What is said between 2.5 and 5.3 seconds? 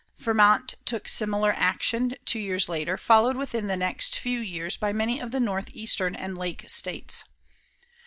later, followed within the next few years by many of